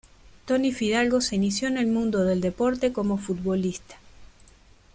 Toni 0.47 0.71
Fidalgo 0.71 1.21
se 1.21 1.35
inició 1.35 1.67
en 1.67 1.77
el 1.77 1.85
mundo 1.85 2.23
del 2.25 2.41
deporte 2.41 2.91
como 2.91 3.19
futbolista. 3.19 3.97